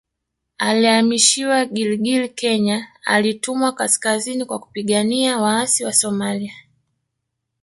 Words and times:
Alihamishiwa 0.57 1.65
Gilgil 1.65 2.29
Kenya 2.29 2.87
alitumwa 3.05 3.71
kaskazini 3.71 4.45
kwa 4.45 4.59
kupigania 4.59 5.37
waasi 5.37 5.85
Wasomalia 5.85 6.53